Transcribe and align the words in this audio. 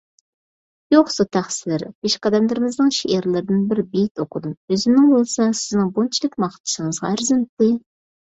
يوقسۇ 0.93 1.23
تەقسىر، 1.35 1.83
پېشقەدەملىرىمىزنىڭ 2.05 2.89
شېئىرلىرىدىن 2.99 3.59
بىر 3.73 3.81
بېيىت 3.91 4.23
ئوقۇدۇم، 4.23 4.55
ئۆزۈمنىڭ 4.73 5.11
بولسا 5.13 5.47
سىزنىڭ 5.61 5.91
بۇنچىلىك 5.99 6.41
ماختىشىڭىزغا 6.47 7.13
ئەرزىمتى. 7.15 7.71